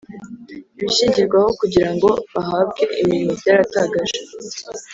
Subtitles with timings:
[0.79, 4.19] Ibishingirwaho kugira ngo bahabwe imirimo byaratagaje